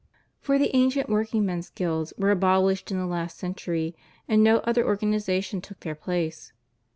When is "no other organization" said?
4.43-5.61